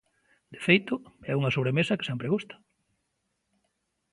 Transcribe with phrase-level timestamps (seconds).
[0.53, 0.93] De feito,
[1.31, 2.55] é unha sobremesa que sempre gusta.